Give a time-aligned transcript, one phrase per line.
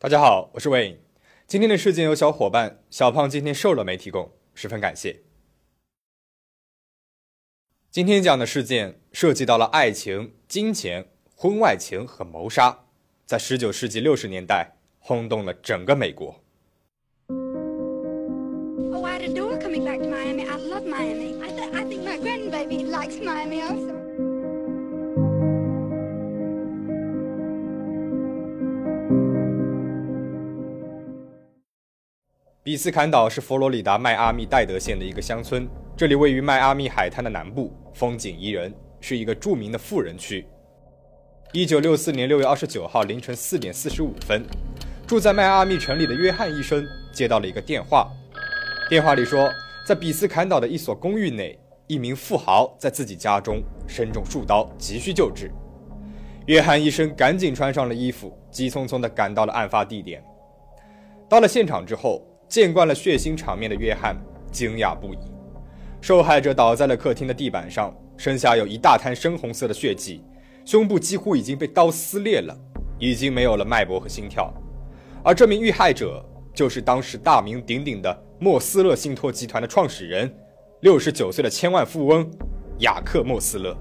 [0.00, 1.00] 大家好，我是魏颖。
[1.48, 5.24] 今天的事件由小伙伴小胖今天瘦了没提供，十分感谢。
[7.90, 12.84] 今天讲的事件涉及到了爱情、金钱、婚外情和谋杀，
[13.26, 16.44] 在十九世纪六十年代轰动了整个美国。
[32.68, 40.46] 比斯坎岛是佛罗里达迈阿密戴德县的一个乡村，这里位于迈阿密海滩的南部，风景宜人，是一个著名的富人区。
[41.52, 44.44] 一九六四年六月二十九号凌晨四点四十五分，
[45.06, 48.06] 住在迈阿密城里的约翰医生接到了一个电话，
[48.90, 49.50] 电话里说，
[49.86, 55.50] 在比斯坎岛的一所公寓内，一名富豪在自己家中身中数刀，急需救治。
[56.44, 60.22] 约翰医生赶紧穿上了衣服，急匆匆地赶到了案发地点。
[61.30, 64.16] 到了现场之后，见惯了血腥场面的约翰
[64.50, 65.18] 惊讶不已。
[66.00, 70.22] 受害者倒在了客厅的地板上，身下有一大滩深红色的血迹，
[70.64, 72.56] 胸部几乎已经被刀撕裂了，
[72.98, 74.52] 已经没有了脉搏和心跳。
[75.24, 80.32] 而这名遇害者就是当时大名鼎鼎的莫斯勒信托集团的创始人，
[80.80, 82.28] 六十九岁的千万富翁
[82.78, 83.76] 雅克·莫斯勒。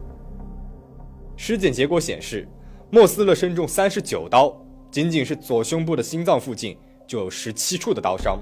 [1.35, 2.47] 尸检结果显示，
[2.89, 6.75] 莫斯勒身中三十九刀，仅仅是左胸部的心脏附近
[7.05, 8.39] 就有十七处的刀伤。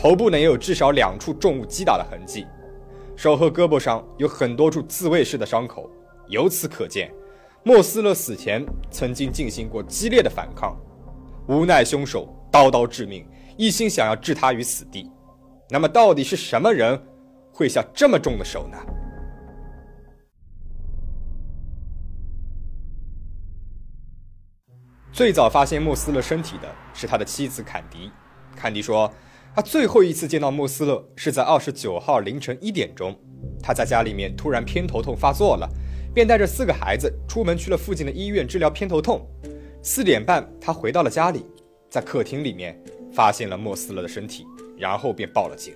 [0.00, 2.46] 头部呢也有至少两处重物击打的痕迹，
[3.14, 5.90] 手和胳膊上有很多处自卫式的伤口。
[6.26, 7.12] 由此可见，
[7.62, 10.74] 莫斯勒死前曾经进行过激烈的反抗。
[11.48, 13.28] 无奈凶手刀刀致命，
[13.58, 15.12] 一心想要置他于死地。
[15.68, 16.98] 那么，到底是什么人
[17.52, 18.78] 会下这么重的手呢？
[25.12, 28.10] 最早发现莫斯勒身体的是他的妻子坎迪。
[28.56, 29.12] 坎迪说。
[29.54, 33.14] 他最后一次见到莫斯勒是在二十九号凌晨一点钟，
[33.60, 35.68] 他在家里面突然偏头痛发作了，
[36.14, 39.26] 便带着四个孩子出门去了附近的医院治疗偏头痛。
[39.82, 41.44] 四点半，他回到了家里，
[41.88, 42.80] 在客厅里面
[43.12, 44.46] 发现了莫斯勒的身体，
[44.78, 45.74] 然后便报了警。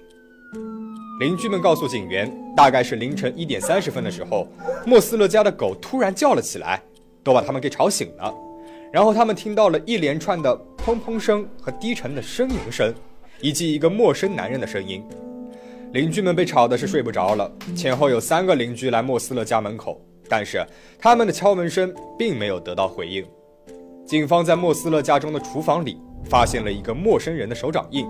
[1.18, 4.46] 邻居们告诉警员，大概是凌晨一点三十分的时候，
[4.86, 6.80] 莫斯勒家的狗突然叫了起来，
[7.24, 8.32] 都把他们给吵醒了。
[8.92, 12.94] 然后他们听到了一连串的砰砰声和低沉的呻吟声。
[13.40, 15.04] 以及一个陌生男人的声音，
[15.92, 17.50] 邻居们被吵的是睡不着了。
[17.76, 20.64] 前后有三个邻居来莫斯勒家门口，但是
[20.98, 23.24] 他们的敲门声并没有得到回应。
[24.06, 28.06] 警方在莫斯勒家中的厨房里发现了一个陌生人的手掌印。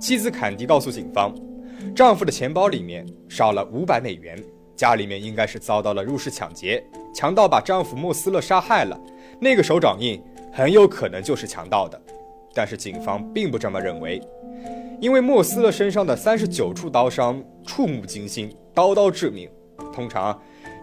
[0.00, 1.34] 妻子坎迪告诉警方，
[1.94, 4.42] 丈夫的钱包里面少了五百美元，
[4.74, 6.82] 家里面应该是遭到了入室抢劫，
[7.14, 8.98] 强盗把丈夫莫斯勒杀害了。
[9.38, 10.22] 那个手掌印
[10.52, 12.00] 很有可能就是强盗的，
[12.54, 14.20] 但是警方并不这么认为。
[15.00, 19.48] 因为莫斯勒身上的三十九处刀伤触目惊心，刀刀致命。
[19.92, 20.38] 通常，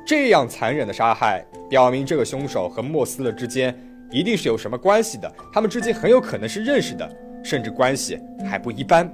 [0.07, 3.77] 这样残忍的杀害，表明这个凶手和莫斯勒之间
[4.11, 5.31] 一定是有什么关系的。
[5.53, 7.07] 他们之间很有可能是认识的，
[7.43, 8.19] 甚至关系
[8.49, 9.07] 还不一般。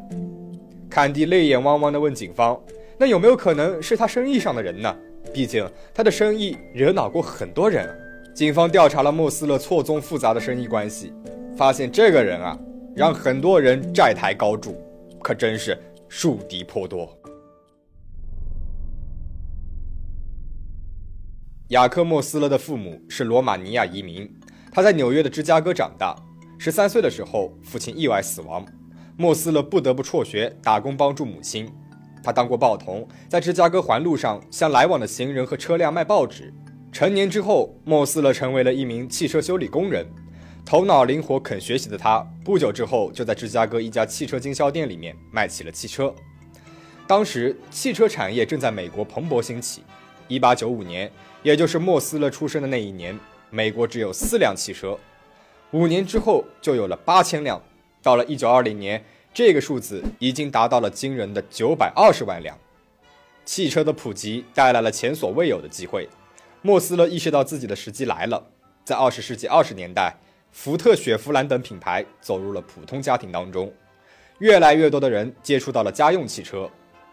[0.90, 2.58] 坎蒂泪眼汪汪地问警方
[2.98, 4.96] ：“那有没有可能是他生意上的人呢？
[5.34, 7.90] 毕竟他的生意惹恼过很多人。”
[8.34, 11.12] 警方调查了莫斯勒错综复杂的生意关系，
[11.58, 12.58] 发现这个人啊，
[12.96, 14.76] 让很多人债台高筑。
[15.24, 15.76] 可真是
[16.10, 17.18] 树敌颇多。
[21.70, 24.30] 雅克·莫斯勒的父母是罗马尼亚移民，
[24.72, 26.14] 他在纽约的芝加哥长大。
[26.60, 28.66] 十三岁的时候，父亲意外死亡，
[29.18, 31.72] 莫斯勒不得不辍学打工帮助母亲。
[32.22, 36.54] 他当过报童，在芝加哥环路上向来往的行人和车辆卖报纸。
[36.92, 40.06] 成年之后，莫斯勒成为了一名汽车修理工人。
[40.66, 46.14] 头脑灵活、肯学习的他，不久之后就在芝加哥一家汽车经销店里面卖起了汽车。
[47.06, 49.84] 当时，汽车产业正在美国蓬勃兴起。
[50.30, 51.12] 1895年，
[51.44, 53.20] 也就是莫斯勒出生的那一年，
[53.50, 54.98] 美国只有四辆汽车。
[55.72, 57.62] 五年之后，就有了八千辆。
[58.02, 62.58] 到了1920年，这个数字已经达到了惊人的920万辆。
[63.46, 66.08] 汽车的普及带来了前所未有的机会。
[66.62, 68.48] 莫斯勒意识到自己的时机来了。
[68.86, 70.16] 在20世纪20年代。
[70.54, 73.74] 福特、雪佛兰等品牌走入了普通家庭当中，
[74.38, 76.70] 越来越多的人接触到了家用汽车。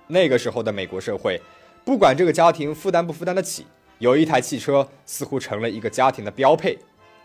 [0.06, 1.40] 那个时候的美国社会，
[1.82, 3.64] 不管这个家庭负担不负担得起，
[3.98, 6.78] 有一台汽车似乎成了一个家庭的标配。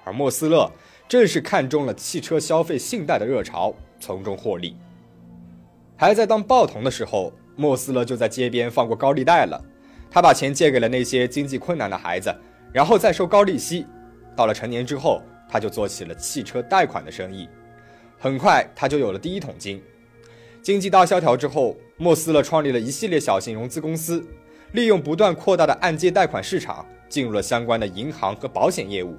[0.06, 0.72] 而莫斯勒
[1.08, 4.78] 正是看中了汽车消费信贷的热潮，从中获利。
[5.98, 9.62] 还在当报童的时候，莫斯勒就在街边放过高利贷了。
[10.10, 12.34] 他把钱借给了那些经济困难的孩子，
[12.72, 13.86] 然后再收高利息。
[14.34, 15.22] 到了成年之后，
[15.56, 17.48] 他就做起了汽车贷款的生意，
[18.20, 19.82] 很快他就有了第一桶金。
[20.62, 24.22] 经济大萧条之后，莫斯勒创立了一系列小型融资公司，
[24.74, 29.16] 利用不断扩大的按揭贷款市场，进入了相关的银行和保险业务。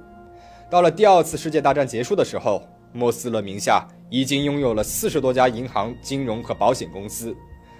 [0.69, 2.61] 到了第二次世界大战结束的时候，
[2.93, 7.35] 莫斯勒名下已经拥有了四十多家银行、金融和保险公司，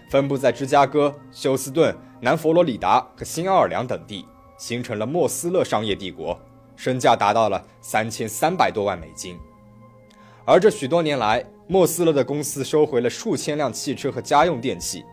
[0.09, 4.25] 分布在芝加哥、休斯顿、南佛罗里达和新奥尔良等地，
[4.57, 6.36] 形成了莫斯勒商业帝国，
[6.77, 9.38] 身价达到了三千三百多万美金。
[10.45, 15.03] 而这许多年来，莫斯勒的公司收回了数千辆汽车和家用电器，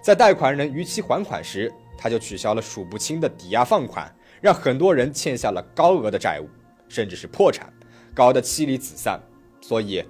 [0.00, 4.10] 在贷款人逾期还款时，他就取消了数不清的抵押放款，
[4.40, 6.48] 让很多人欠下了高额的债务，
[6.88, 7.70] 甚至是破产，
[8.14, 9.20] 搞得妻离子散。
[9.60, 10.02] 所以，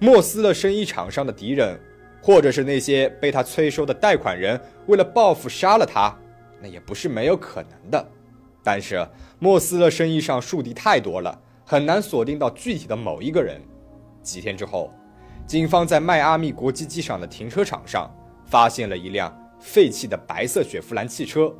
[0.00, 1.78] 莫斯勒生意场上的敌人，
[2.20, 6.12] 或者是那些被他催收的贷款人，为了报复杀了他，
[6.60, 8.08] 那也不是没有可能的。
[8.64, 9.06] 但是，
[9.38, 13.60] 莫斯勒生意上树敌太多了，很难锁定到具体的某一个人。
[14.20, 14.90] 几天之后。
[15.46, 18.10] 警方在迈阿密国际机场的停车场上
[18.46, 19.30] 发现了一辆
[19.60, 21.54] 废弃的白色雪佛兰汽车，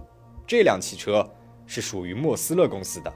[0.46, 1.22] 这辆汽车
[1.66, 3.12] 是属于莫斯勒公司的。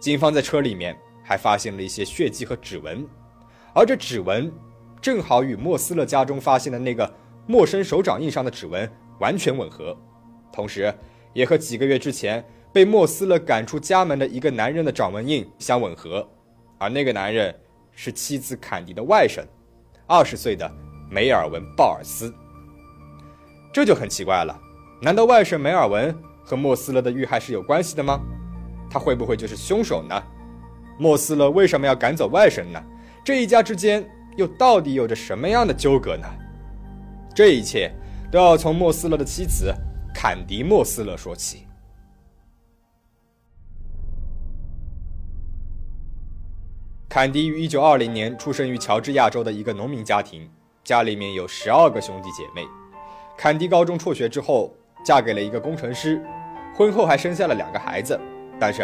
[0.00, 3.06] 警方在车里面还发现了一些血迹和指纹，
[3.72, 4.52] 而这指纹
[5.00, 7.08] 正好与莫斯勒家中发现的那个
[7.46, 8.90] 陌生手掌印上的指纹
[9.20, 9.96] 完全吻合，
[10.52, 10.92] 同时
[11.32, 16.28] 也和几个月之前被莫斯勒赶出家门的一个男人的掌纹印相吻合，
[16.78, 17.54] 而那个男人
[17.92, 19.42] 是妻子坎迪的外甥。
[20.06, 20.70] 二十岁的
[21.10, 22.32] 梅尔文·鲍尔斯，
[23.72, 24.58] 这就很奇怪了。
[25.02, 28.18] 难道外甥梅尔文和莫斯勒的遇害是有关系的吗？
[28.90, 30.22] 他会不会就是凶手呢？
[30.98, 32.82] 莫斯勒为什么要赶走外甥呢？
[33.22, 36.26] 这一家之间又到底有着什么样的纠葛呢？
[37.34, 37.92] 这一切
[38.32, 39.72] 都要从莫斯勒的妻子
[40.14, 41.67] 坎迪·莫斯勒说起。
[47.10, 50.46] 坎迪于1920年出生于乔治亚州的一个农民家庭，
[50.84, 52.68] 家里面有十二个兄弟姐妹。
[53.34, 56.22] 坎迪高中辍学之后，嫁给了一个工程师，
[56.76, 58.20] 婚后还生下了两个孩子。
[58.60, 58.82] 但是，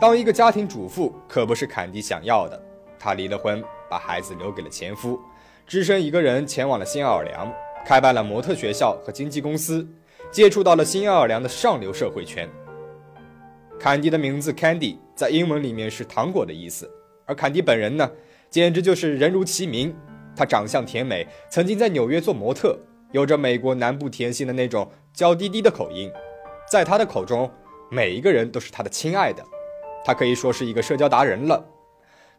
[0.00, 2.62] 当一个家庭主妇可不是坎迪想要的。
[2.96, 3.60] 她离了婚，
[3.90, 5.18] 把孩子留给了前夫，
[5.66, 7.52] 只身一个人前往了新奥尔良，
[7.84, 9.84] 开办了模特学校和经纪公司，
[10.30, 12.48] 接触到了新奥尔良的上流社会圈。
[13.80, 16.88] 坎迪的名字 Candy 在英文里面是糖果的意思。
[17.26, 18.10] 而坎迪本人呢，
[18.50, 19.94] 简直就是人如其名。
[20.36, 22.76] 他长相甜美，曾经在纽约做模特，
[23.12, 26.10] 有着美国南部甜心的那种娇滴滴的口音。
[26.68, 27.48] 在他的口中，
[27.88, 29.44] 每一个人都是他的亲爱的。
[30.04, 31.64] 他可以说是一个社交达人了。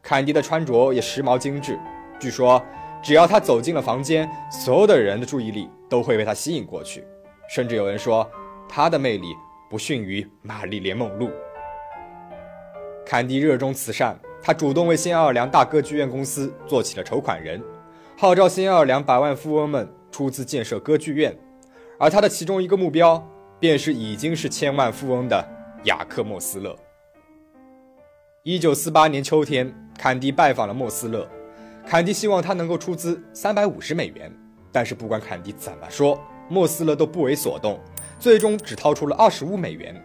[0.01, 1.79] 坎迪的穿着也时髦精致，
[2.19, 2.61] 据说
[3.01, 7.03] 只要他走进了房间，所有的人的注意力都会被他吸引过去。
[7.47, 8.29] 甚至有人说，
[8.67, 9.33] 他的魅力
[9.69, 11.29] 不逊于玛丽莲梦露。
[13.05, 14.19] 坎迪热衷慈善。
[14.45, 17.59] 他主动为新奥尔良大歌剧院公司做起了筹款人，
[18.15, 21.35] 号召新奥尔良百万富翁们出资建设歌剧院，
[21.97, 23.27] 而他的其中一个目标
[23.59, 25.43] 便是已经是千万富翁的
[25.85, 26.77] 雅克·莫斯勒。
[28.43, 31.27] 一九四八年秋天，坎迪拜访了莫斯勒，
[31.83, 34.31] 坎迪希望他能够出资三百五十美元，
[34.71, 37.79] 但是不管坎迪怎么说，莫斯勒都不为所动，
[38.19, 39.99] 最终只掏出了二十五美元。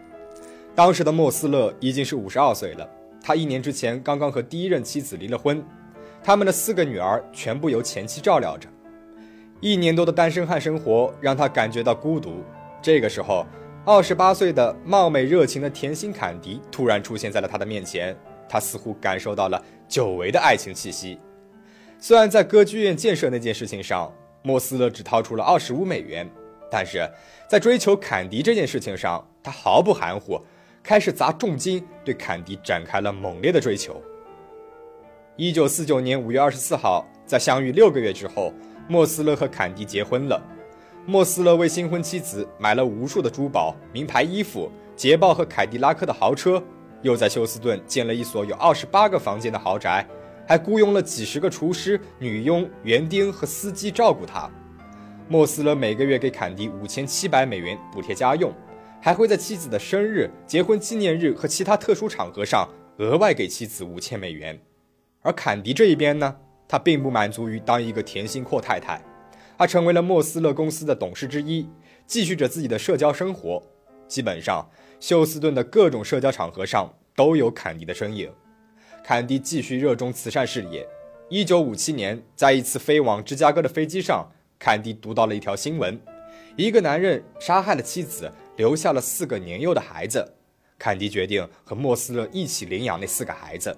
[0.73, 2.89] 当时的莫斯勒已经是五十二岁了。
[3.21, 5.63] 他一年之前刚刚和第一任妻子离了婚，
[6.23, 8.67] 他们的四个女儿全部由前妻照料着。
[9.59, 12.43] 一年多的单身汉生活让他感觉到孤独。
[12.81, 13.45] 这个时候，
[13.85, 18.17] 二十八岁的貌美热情的甜心坎迪突然出现在了他的面前，
[18.49, 21.19] 他似乎感受到了久违的爱情气息。
[21.99, 26.27] 虽然在歌剧院建设那件事情上，莫斯勒只掏出了二十五美元，
[26.71, 27.07] 但是
[27.47, 30.41] 在追求坎迪这件事情上，他毫不含糊。
[30.83, 34.01] 开始砸重金对坎迪展开了猛烈的追求。
[35.37, 38.53] 一九四九年五月二十四号，在相遇六个月之后，
[38.87, 40.41] 莫斯勒和坎迪结婚了。
[41.05, 46.61] 莫斯勒为新婚妻子买了无数的珠宝、名牌衣服、捷豹和凯迪拉克的豪车，
[47.01, 50.05] 又在休斯顿建了一所有二十八个房间的豪宅，
[50.47, 54.49] 还雇佣了几十个厨师、女佣、园丁和司机照顾他。
[55.27, 58.53] 莫斯勒每个月给坎迪五千七百美元补贴家用。
[59.01, 64.61] 还会在妻子的生日、结婚纪念日和其他特殊场合上额外给妻子五千美元，
[65.21, 66.35] 而坎迪这一边呢，
[66.67, 69.03] 他并不满足于当一个甜心阔太太，
[69.57, 71.67] 他成为了莫斯勒公司的董事之一，
[72.05, 73.63] 继续着自己的社交生活。
[74.07, 78.31] 基本上，休斯顿的各种社交场合上都有坎迪的身影。
[79.03, 80.87] 坎迪继续热衷慈善事业。
[81.27, 84.29] 一九五七年，在一次飞往芝加哥的飞机上，
[84.59, 85.99] 坎迪读到了一条新闻：
[86.55, 88.31] 一个男人杀害了妻子。
[88.61, 90.23] 留下了四个年幼的孩子，
[90.77, 93.75] 坎迪决定和莫斯勒一起领养那四个孩子。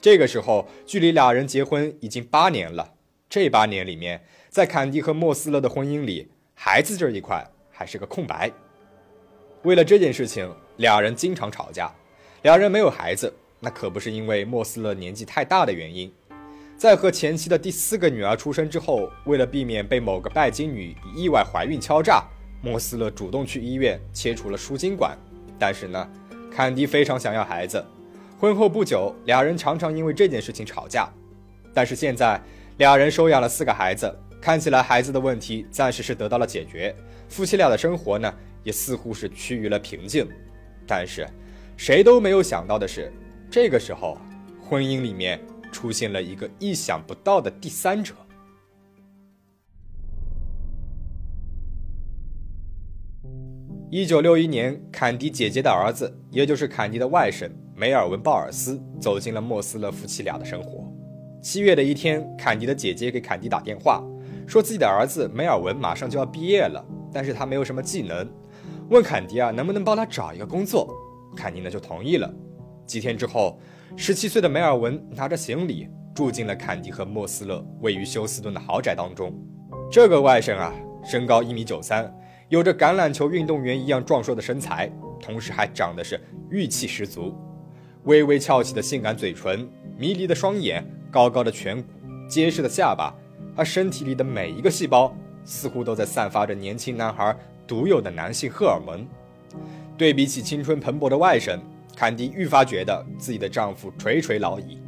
[0.00, 2.94] 这个时候，距离俩人结婚已经八年了。
[3.28, 8.48] 这八年里面，在坎迪和莫斯勒的婚姻里，孩子这一块还是个空白。
[9.64, 11.92] 为了这件事情，俩人经常吵架。
[12.42, 16.08] 俩人没有孩子，那可不是因为莫斯勒年纪太大的原因。
[16.76, 22.24] 在和前妻的第四个女儿出生之后，为了避免被某个拜金女以意外怀孕敲诈，
[22.60, 25.16] 莫斯勒主动去医院切除了输精管。
[25.58, 26.08] 但是呢，
[26.50, 27.84] 坎迪非常想要孩子。
[28.38, 31.08] 婚后不久，俩人常常因为这件事情吵架。
[31.74, 32.40] 但是现在，
[32.78, 36.94] 俩人收养了四个孩子，看起来孩子的问题暂时是得到了解决，
[37.28, 40.26] 夫妻俩的生活呢，也似乎是趋于了平静。
[40.86, 41.28] 但是，
[41.76, 43.12] 谁都没有想到的是，
[43.50, 44.16] 这个时候，
[44.60, 45.38] 婚姻里面
[45.70, 48.14] 出现了一个意想不到的第三者。
[53.92, 60.88] 一九六一年，坎迪姐姐的儿子，也就是坎迪的外甥梅尔文·鲍尔斯，走进了莫斯勒夫妻俩的生活。
[61.42, 64.00] 七月的一天，坎迪的姐姐给坎迪打电话，
[64.46, 66.80] 说自己的儿子梅尔文马上就要毕业了，
[67.12, 68.24] 但是他没有什么技能，
[68.90, 70.88] 问坎迪啊能不能帮他找一个工作。
[71.36, 72.32] 坎迪呢就同意了。
[72.86, 73.58] 几天之后，
[73.96, 79.34] 十七岁的梅尔文拿着行李住进了坎迪和莫斯勒位于休斯顿的豪宅当中。
[79.90, 80.72] 这个外甥啊，
[81.04, 82.08] 身高一米九三。
[82.50, 84.90] 有着橄榄球运动员一样壮硕的身材，
[85.20, 87.32] 同时还长得是玉气十足，
[88.04, 91.84] 微微翘起的性感嘴唇，迷离的双眼，高高的颧骨，
[92.28, 93.14] 结实的下巴，
[93.56, 97.36] 他身体里的每一个细胞似乎都在散发着年轻男孩
[97.68, 99.06] 独有的男性荷尔蒙。
[99.96, 101.56] 对比起青春蓬勃的外甥，
[101.94, 104.80] 坎迪愈发觉得自己的丈夫垂垂老矣。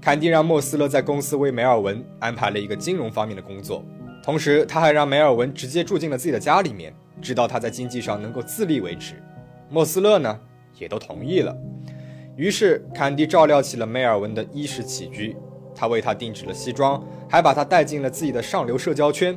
[0.00, 3.84] 坎迪让莫斯勒在公司为梅尔文安排了一个金融方面的工作。
[4.28, 9.14] 同时，他还让梅尔文直接住进了自己的家里面，直到他在经济上能够自立为止。
[9.70, 10.38] 莫斯勒呢，
[10.78, 11.56] 也都同意了。
[12.36, 15.34] 于是，坎迪照料起了梅尔文的衣食起居，
[15.74, 19.34] 他为他定制了西装，还把他带进了自己的上流社交圈。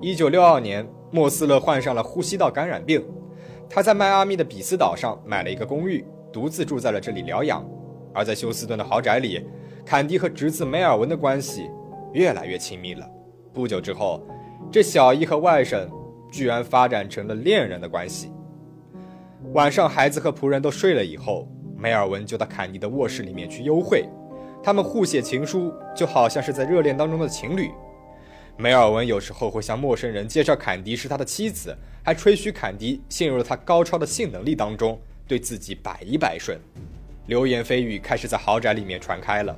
[0.00, 3.04] 一九六二年，莫斯勒患上了呼吸道感染病，
[3.68, 7.62] 他在迈阿密的比斯岛上买了一个公寓，独自住在了这里疗养。
[8.14, 9.46] 而在休斯顿的豪宅里，
[9.84, 11.68] 坎迪和侄子梅尔文的关系
[12.14, 13.06] 越来越亲密了。
[13.52, 14.20] 不久之后，
[14.70, 15.86] 这小姨和外甥
[16.30, 18.32] 居然发展成了恋人的关系。
[19.52, 24.08] 晚上，孩子和仆人都睡了以后，梅尔文就到坎迪的卧室里面去幽会。
[24.62, 27.70] 他们互写情书，就好像是在热恋当中的情侣。
[28.56, 36.56] 梅尔文有时候会向陌生人介绍坎迪是他的妻子，还吹嘘坎迪陷入了他高超的性能力当中，对自己百依百顺。
[37.26, 39.56] 流言蜚语开始在豪宅里面传开了，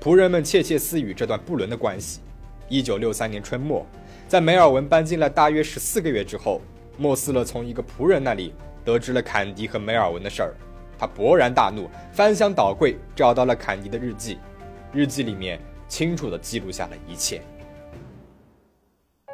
[0.00, 2.20] 仆人们窃窃私语这段不伦的关系。
[2.68, 3.86] 一九六三年春末，
[4.26, 6.60] 在梅尔文搬进来大约十四个月之后，
[6.96, 8.52] 莫斯勒从一个仆人那里
[8.84, 10.54] 得知了坎迪和梅尔文的事儿，
[10.98, 14.38] 他勃然大怒，翻箱倒柜找到了坎迪的日记，
[14.92, 17.40] 日记里面清楚地记录下了一切。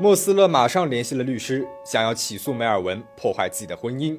[0.00, 4.18] 莫斯勒马上联系了律师，想要起诉梅尔文破坏自己的婚姻，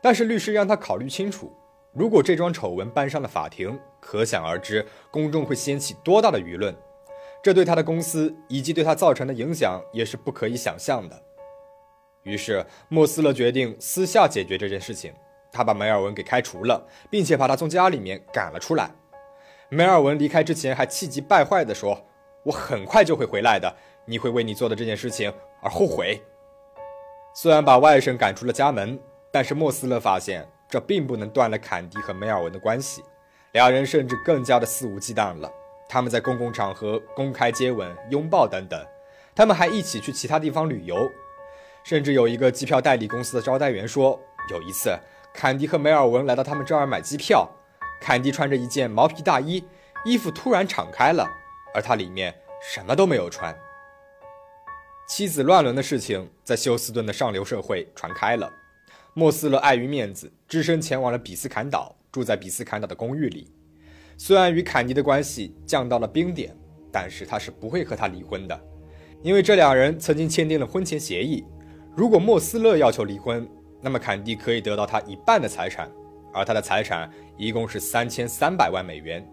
[0.00, 1.52] 但是律师让他考虑清楚，
[1.92, 6.74] 如果这桩丑闻搬上了法庭，可想而知公众会掀起多大的舆论。
[7.48, 11.18] 这对他的公司以及对他造成的影响也是不可以想象的。
[12.22, 15.14] 于是，莫斯勒决定私下解决这件事情。
[15.50, 18.90] 他把梅尔文给开除了，并且把他从家里面赶了出来。
[19.70, 21.98] 梅尔文离开之前还气急败坏地说
[22.44, 23.74] ：“我很快就会回来的，
[24.04, 26.20] 你会为你做的这件事情而后悔。”
[27.34, 29.00] 虽然把外甥赶出了家门，
[29.32, 33.02] 但是莫斯勒发现这并不能断了坎迪和梅尔文的关系，
[33.52, 35.50] 两人甚至更加的肆无忌惮了。
[35.88, 38.86] 他们在公共场合公开接吻、拥抱等等，
[39.34, 41.10] 他们还一起去其他地方旅游，
[41.82, 44.94] 甚至有一个机票代理公司的招待员说，有一次
[45.32, 47.48] 坎迪和梅尔文来到他们这儿买机票，
[48.00, 49.64] 坎迪穿着一件毛皮大衣，
[50.04, 51.26] 衣服突然敞开了，
[51.74, 53.56] 而他里面什么都没有穿。
[55.08, 58.52] 妻子乱伦的事情在休斯顿的上流社会传开了，
[59.14, 63.50] 莫斯勒碍于面子，只身前往了比斯坎岛，住在比斯坎岛的公寓里。
[64.20, 66.54] 虽然与坎迪的关系降到了冰点，
[66.90, 68.60] 但是他是不会和他离婚的，
[69.22, 71.44] 因为这两人曾经签订了婚前协议。
[71.94, 73.48] 如果莫斯勒要求离婚，
[73.80, 75.88] 那么坎迪可以得到他一半的财产，
[76.34, 79.24] 而他的财产一共是三千三百万美元。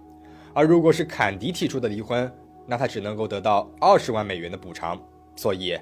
[0.53, 2.31] 而如果是坎迪提出的离婚，
[2.67, 5.01] 那他只能够得到二十万美元的补偿。
[5.35, 5.75] 所以，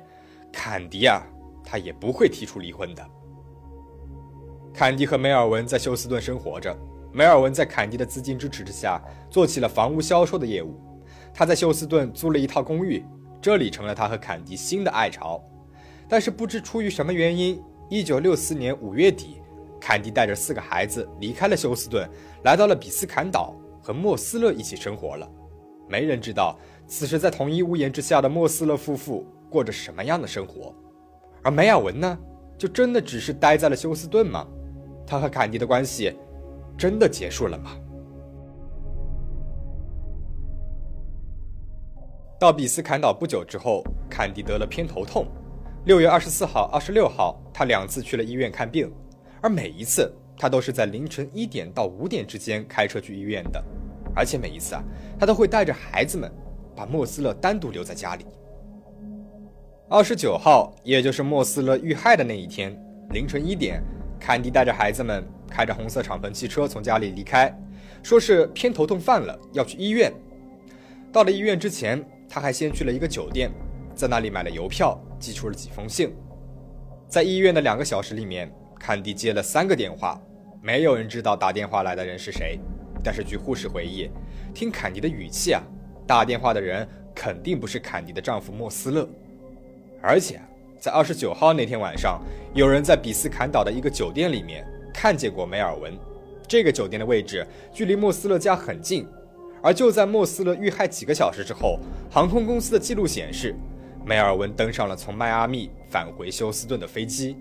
[0.50, 1.22] 坎迪啊，
[1.62, 3.06] 他也不会提出离婚的。
[4.74, 6.74] 坎迪和梅尔文在休斯顿生活着。
[7.14, 10.82] 梅尔文在坎迪的资金支持之下，做起了房屋销售的业务。
[11.32, 13.06] 他在休斯顿租了一套公寓，
[13.40, 15.40] 这里成了他和坎迪新的爱巢。
[16.10, 19.42] 但是不知出于什么原因，一九六四年五月底，
[19.80, 22.10] 坎迪带着四个孩子离开了休斯顿，
[22.44, 25.30] 来到了比斯坎岛，和莫斯勒一起生活了。
[25.88, 30.74] 没人知道此时在同一屋檐之下的莫斯勒夫妇过着什么样的生活？
[31.44, 32.18] 而梅尔文呢，
[32.58, 34.48] 就真的只是待在了休斯顿吗？
[35.06, 36.16] 他和坎迪的关系
[36.78, 37.72] 真的结束了吗？
[42.40, 45.26] 到比斯坎岛不久之后，坎迪得了偏头痛。
[45.86, 48.92] 六月二十四号、二十六号，他两次去了医院看病，
[49.42, 53.64] 而每一次他都是在凌晨一点到五点之间开车去医院的，
[54.16, 54.84] 而且每一次啊，
[55.18, 56.30] 他都会带着孩子们，
[56.76, 58.26] 把莫斯勒单独留在家里。
[59.90, 62.78] 二十九号，也就是莫斯勒遇害的那一天
[63.12, 63.82] 凌晨一点，
[64.20, 67.56] 坎迪带着孩子们开着红色敞篷汽车从家里离开，
[68.02, 70.12] 说是偏头痛犯了，要去医院。
[71.12, 73.52] 到了医院之前，他还先去了一个酒店，
[73.94, 75.00] 在那里买了邮票。
[75.20, 76.14] 寄出了几封信，
[77.08, 80.22] 在医院的两个小时里面，坎迪接了三个电话，
[80.62, 82.60] 没有人知道打电话来的人是谁。
[83.02, 84.10] 但是据护士回忆，
[84.54, 85.64] 听坎迪的语气啊，
[86.06, 89.08] 打电话的人肯定不是坎迪的丈夫莫斯勒。
[90.02, 90.42] 而且
[90.78, 92.22] 在二十九号那天晚上，
[92.54, 95.92] 有人在比斯坎岛的一个酒店里面看见过梅尔文。
[96.48, 99.08] 这个酒店的位置距离莫斯勒家很近，
[99.62, 101.80] 而就在莫斯勒遇害几个小时之后，
[102.12, 103.56] 航空公司的记录显示。
[104.06, 107.38] 梅尔文登上了从迈阿密返回休斯顿的飞机，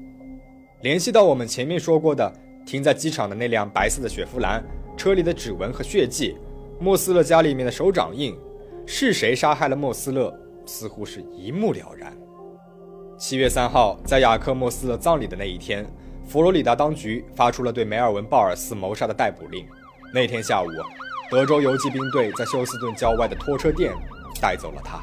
[0.82, 2.32] 联系到我们前面说过的
[2.64, 4.62] 停在机场的那辆白色的雪佛兰，
[4.96, 6.36] 车里的指纹和血迹，
[6.78, 8.38] 莫斯勒家里面的手掌印，
[8.86, 10.32] 是谁杀害了莫斯勒，
[10.64, 12.16] 似乎是一目了然。
[13.18, 15.84] 七月三号，在雅克莫斯勒葬礼的那一天，
[16.26, 19.66] 佛罗里达当局发出了对梅尔文鲍尔斯谋杀的逮捕令。
[20.14, 20.66] 那天下午，
[21.30, 23.92] 德州游击兵队在休斯顿郊外的拖车店
[24.40, 25.02] 带走了他。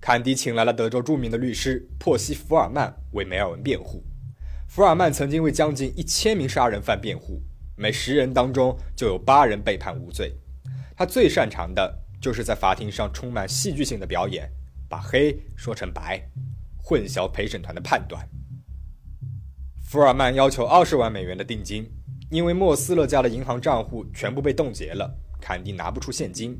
[0.00, 4.04] 坎迪请来了德州著名的律师珀西·福尔曼为梅尔文辩护。
[4.68, 7.42] 福尔曼曾经为将近一千名杀人犯辩护，
[7.76, 10.38] 每十人当中就有八人被判无罪。
[10.96, 14.48] 他最擅长的就是在法庭上充满戏剧性的表演，
[14.88, 16.28] 把黑说成白，
[16.76, 18.28] 混淆陪审团的判断。
[19.80, 21.88] 福尔曼要求二十万美元的定金，
[22.30, 26.58] 因为莫斯勒家的银行账户全部被冻结了，坎迪拿不出现金。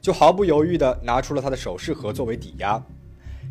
[0.00, 2.82] 就毫不犹豫地拿出了他的首饰盒作为抵押。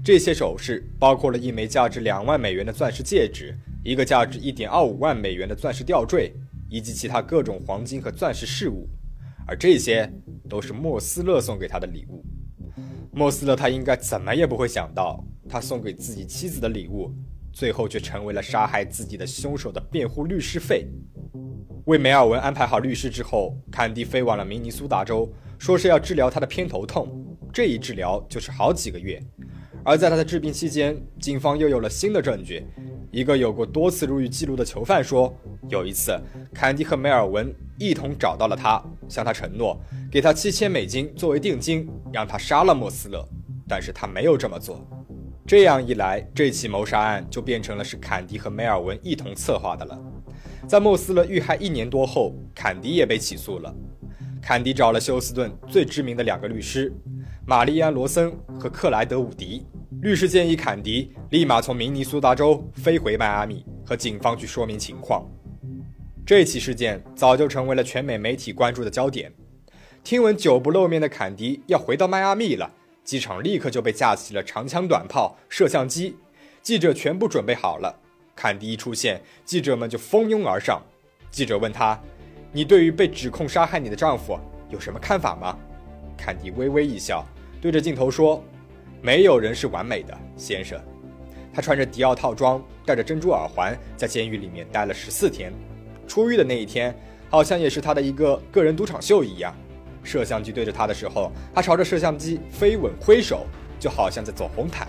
[0.04, 6.34] 这些首饰包括了一枚价值两万美元的钻石戒指，一个价值一点二五万美元的钻石吊坠，
[6.70, 8.88] 以及其他各种黄金和钻石饰物。
[9.46, 10.12] 而这些
[10.50, 12.26] 都是莫斯勒送给他的礼物。
[13.16, 17.14] 莫斯勒他应该怎么也不会想到，他送给自己妻子的礼物，
[17.52, 20.88] 最后却成为了杀害自己的凶手的辩护律师费。
[21.86, 25.32] 为梅尔文安排好律师之后，坎迪飞往了明尼苏达州。
[25.60, 29.22] 说是要治疗他的偏头痛，这一治疗就是好几个月。
[29.86, 32.66] 而在他的治病期间，警方又有了新的证据。
[33.12, 35.34] 一个有过多次入狱记录的囚犯说，
[35.70, 36.20] 有一次，
[36.54, 39.80] 坎迪和梅尔文一同找到了他，向他承诺
[40.12, 43.28] 给他七千美金作为定金，让他杀了莫斯勒。
[43.68, 44.86] 但是他没有这么做。
[45.46, 50.00] 这样一来，这起谋杀案就变成了是坎迪和梅尔文一同策划的了。
[50.68, 53.74] 在莫斯勒遇害一年多后，坎迪也被起诉了。
[54.42, 56.94] 坎迪找了休斯顿最知名的两个律师，
[57.46, 59.66] 玛丽安·罗森和克莱德·伍迪。
[60.02, 65.26] 律师建议坎迪立马从明尼苏达州飞回迈阿密，和警方去说明情况。
[66.26, 69.32] 这起事件早就成为了全美媒体关注的焦点。
[70.04, 72.70] 听闻久不露面的坎迪要回到迈阿密了，
[73.06, 76.18] 机场立刻就被架起了长枪短炮、摄像机，
[76.62, 77.98] 记者全部准备好了。
[78.36, 80.82] 坎迪一出现，记者们就蜂拥而上。
[81.32, 81.98] 记者问他。
[82.52, 84.38] 你对于被指控杀害你的丈夫
[84.70, 85.58] 有什么看法吗？
[86.18, 87.26] 坎迪微微一笑，
[87.62, 88.44] 对着镜头说
[89.02, 90.78] ：“没有人是完美的，先生。”
[91.54, 95.54] 他穿着迪奥套装，戴着珍珠耳环，在监狱里面待了十四天。
[96.08, 96.94] 出狱的那一天，
[97.30, 99.56] 好像也是他的一个个人赌场秀一样。
[100.04, 103.48] 摄像机对着他的时候，他朝着摄像机飞吻挥手，
[103.80, 104.88] 就好像在走红毯。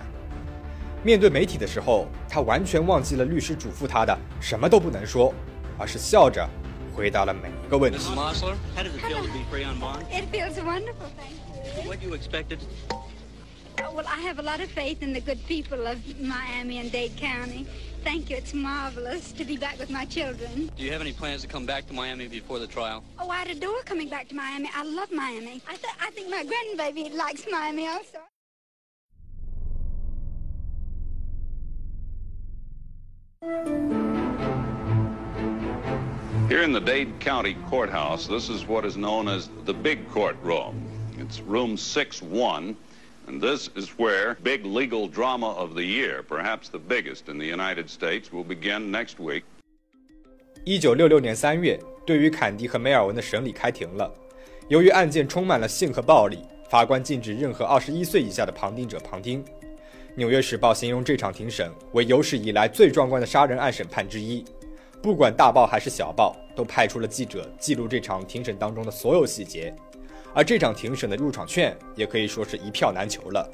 [1.02, 5.32] 面对媒体的时候，他完全忘记了律师嘱咐他的什么都不能说，
[5.78, 6.48] 而是笑着。
[6.94, 7.98] 回答了每一个问题。
[7.98, 8.14] Mrs.
[8.14, 10.04] Mosler, how it feel to be free on bond?
[10.12, 11.34] It feels wonderful, thank
[11.76, 11.88] you.
[11.88, 12.60] What you expected?
[13.78, 16.92] Uh, well, I have a lot of faith in the good people of Miami and
[16.92, 17.66] Dade County.
[18.04, 18.36] Thank you.
[18.36, 20.70] It's marvelous to be back with my children.
[20.76, 23.02] Do you have any plans to come back to Miami before the trial?
[23.18, 24.68] Oh, I'd adore coming back to Miami.
[24.74, 25.62] I love Miami.
[25.66, 28.18] I, th- I think my grandbaby likes Miami also.
[36.48, 40.86] Here in the Dade County Courthouse, this is what is known as the big courtroom.
[41.18, 42.76] It's room 6-1,
[43.26, 47.46] and this is where big legal drama of the year, perhaps the biggest in the
[47.46, 49.42] United States, will begin next week.
[50.64, 54.12] 一九六六年三月，对于坎迪和梅尔文的审理开庭了。
[54.68, 56.38] 由于案件充满了性和暴力，
[56.70, 59.44] 法官禁止任何二十一岁以下的旁听者旁听。
[60.14, 64.44] 《纽约时报》形容这场庭审为有史以来最壮观的杀人案审判之一。
[65.02, 69.74] 不管大报还是小报，都派出了记者记录这场庭审当中的所有细节。
[70.34, 73.48] 而这场庭审的入场券也可以说是一票难求了。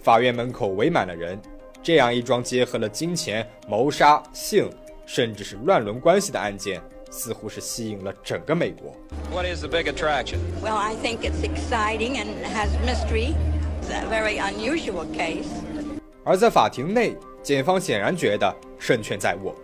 [0.00, 1.38] 法院门口围满了人。
[1.82, 4.70] 这样一桩结合了金钱、谋杀、性，
[5.04, 6.80] 甚至是乱伦关系的案件。
[7.10, 8.96] 似乎是吸引了整个美国。
[9.30, 10.38] What is the big attraction?
[10.62, 13.34] Well, I think it's exciting and has mystery.
[13.82, 15.44] It's a very unusual case.
[16.24, 19.54] 而在法庭内，检方显然觉得胜券在握。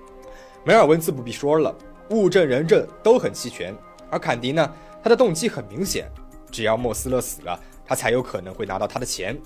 [0.62, 1.74] 梅尔文自不必说了，
[2.10, 3.74] 物证人证都很齐全。
[4.10, 4.70] 而坎迪呢，
[5.02, 6.06] 他的动机很明显，
[6.50, 9.36] 只要莫斯勒死了，他才有可能会拿到他的钱。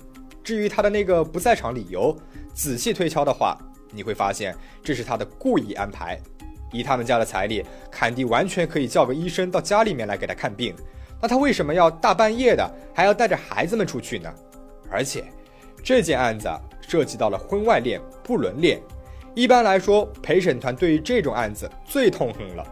[0.43, 2.15] 至于他的那个不在场理由，
[2.53, 3.57] 仔细推敲的话，
[3.91, 6.19] 你会发现这是他的故意安排。
[6.71, 10.75] 以他们家的财力，坎迪完全可以叫个医生到家里面来给他看病。
[11.21, 14.33] 那他为什么要大半夜的还要带着孩子们出去呢？
[14.89, 15.23] 而且，
[15.83, 16.49] 这件案子
[16.81, 18.81] 涉及到了婚外恋、不伦恋。
[19.35, 22.65] 一般来说，陪审团对于这种案子最痛恨了，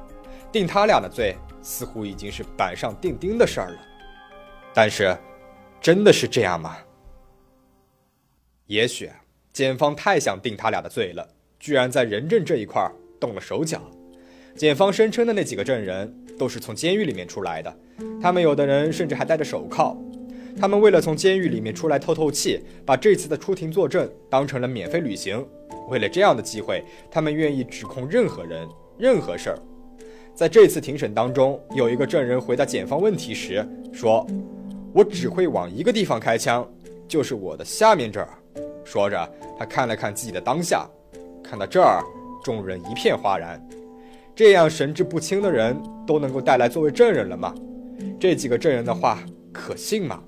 [0.51, 3.77] 定他俩的罪似乎已经是板上钉钉的事儿了。
[4.73, 5.17] 但是，
[5.81, 6.77] 真的是这样吗？
[8.67, 9.09] 也许，
[9.51, 11.27] 检方太想定他俩的罪了，
[11.59, 12.91] 居然在人证这一块儿。
[13.19, 13.79] 动了手脚，
[14.55, 17.77] 检方声称的那几个证人都是从监狱里面出来的，
[18.19, 19.95] 他们有的人甚至还戴着手铐。
[20.59, 25.47] 他们为了从监狱里面出来透透气，把这次的出庭作证当成了免费旅行。
[25.87, 29.59] 为了这样的机会，他们愿意指控任何人、任何事儿。
[30.33, 34.25] 在这次庭审当中，有一个证人回答检方问题时说
[34.93, 36.67] ：“我只会往一个地方开枪，
[37.07, 38.29] 就是我的下面这儿。”
[38.83, 40.89] 说着，他看了看自己的当下，
[41.43, 42.03] 看到这儿。
[42.43, 43.63] 众人一片哗然，
[44.35, 47.53] 这样神志不清的人都能够带来作为证人了吗？
[48.19, 49.19] 这几个证人的话
[49.53, 50.23] 可信吗？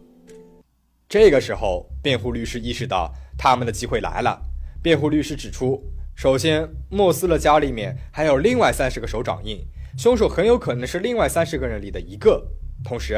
[1.10, 4.39] 这个时候，辩护律师意识到他们的机会来了。
[4.84, 5.82] 辩护律师指出，
[6.15, 9.65] 首先，莫斯勒家里面还有另外三十个手掌印，
[9.97, 12.45] 凶手很有可能是另外三十个人里的一个。
[12.84, 13.15] 同时，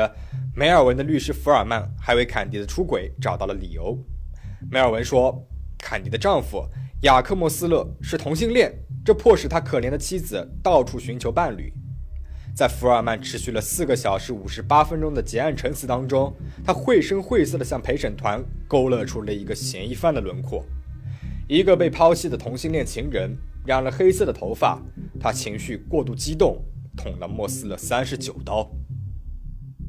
[0.56, 3.98] 梅尔文的律师福尔曼还为坎迪的出轨找到了理由。
[4.70, 5.46] 梅尔文说，
[5.78, 6.66] 坎迪的丈夫
[7.02, 8.72] 雅克·莫斯勒是同性恋。
[9.04, 11.72] 这迫使他可怜的妻子到处寻求伴侣。
[12.56, 20.66] 在福尔曼持续了四个小时五十八分钟的结案陈词当中，他绘声绘色地向陪审团勾勒出了一个嫌疑犯的轮廓：
[21.48, 24.82] 一个被抛弃的同性恋情人，染了黑色的头发。
[25.20, 26.60] 他情绪过度激动，
[26.98, 28.68] 捅了莫斯勒三十九刀。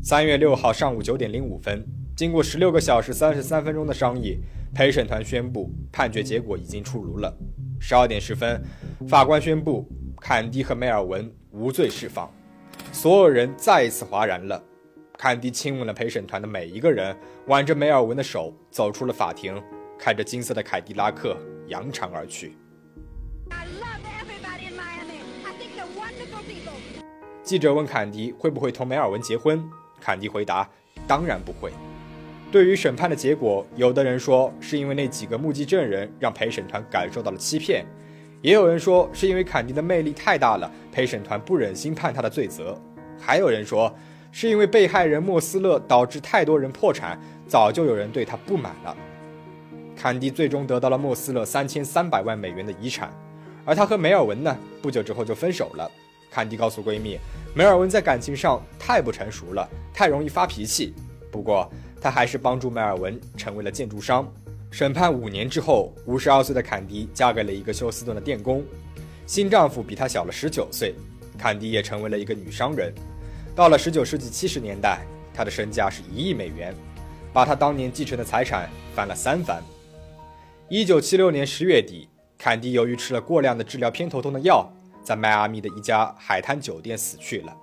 [0.03, 1.85] 三月六号上午九点零五分，
[2.17, 4.39] 经过十六个小时三十三分钟的商议，
[4.73, 7.37] 陪审团宣布判决结果已经出炉了。
[7.81, 8.63] 十二点十分，
[9.09, 9.87] 法官宣布
[10.21, 12.31] 坎迪和梅尔文无罪释放，
[12.93, 14.63] 所有人再一次哗然了。
[15.19, 19.61] 坎迪亲吻了陪审团的每一个人，挽着梅尔文的手走出了法庭，
[19.99, 21.37] 开着金色的凯迪拉克
[21.69, 22.57] 扬长而去。
[27.43, 29.65] 记者问坎迪会不会同梅尔文结婚，
[30.07, 30.69] 坎迪回答
[31.09, 31.73] ：“当然不会。”
[32.53, 37.85] 对于审判的结果，有的人说是因为那几个目击证人让陪审团感受到了欺骗，
[38.41, 42.81] 也有人说是因为坎迪的魅力太大了，陪审团不忍心判他的罪责，
[43.19, 43.93] 还有人说
[44.31, 48.97] 是因为被害人莫斯勒导致太多人破产，早就有人对他不满了。
[49.97, 53.11] 坎迪最终得到了莫斯勒三千三百万美元的遗产，
[53.65, 55.91] 而他和梅尔文呢，不久之后就分手了。
[56.31, 57.19] 坎迪告诉闺蜜，
[57.55, 60.95] 梅尔文在感情上太不成熟了，太容易发脾气。
[61.31, 61.71] 不过。
[61.99, 64.31] 他还是帮助梅尔文成为了建筑商。
[64.71, 68.63] 审判五年之后，五十二岁的坎迪嫁给了一个休斯顿的电工，
[69.27, 70.95] 新丈夫比她小了十九岁。
[71.37, 72.95] 坎迪也成为了一个女商人。
[73.57, 76.73] 到了十九世纪七十年代，她的身价是一亿美元，
[77.33, 79.61] 把她当年继承的财产翻了三番。
[80.69, 82.09] 一九七六年十月底，
[82.39, 84.71] 坎迪由于吃了过量的治疗偏头痛的药，
[85.07, 87.57] 在迈阿密的一家海滩酒店死去了。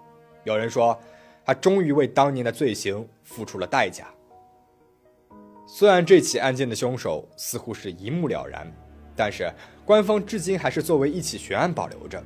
[0.45, 0.97] 有人说，
[1.43, 4.07] 他终于为当年的罪行付出了代价。
[5.67, 8.65] 虽然这起案件的凶手似乎是一目了然，
[9.13, 9.51] 但是
[9.83, 12.23] 官方至今还是作为一起悬案保留着。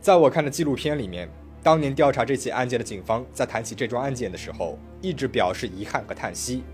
[0.00, 1.28] 在我看的纪录片里面，
[1.62, 6.64] 当年调查这起案件的警方在谈起这桩案件的时候，一直表示遗憾和叹息。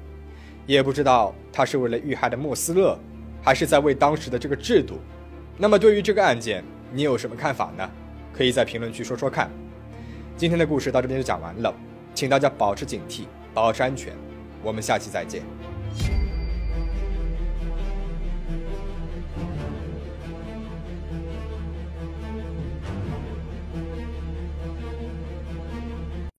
[0.66, 2.96] 也不知道他是为了遇害的莫斯勒，
[3.42, 5.00] 还是在为当时的这个制度。
[5.58, 6.62] 那么对于这个案件，
[6.96, 7.86] 你有什么看法呢？
[8.32, 9.50] 可以在评论区说说看。
[10.34, 11.70] 今天的故事到这边就讲完了，
[12.14, 14.14] 请大家保持警惕，保持安全。
[14.62, 15.42] 我们下期再见。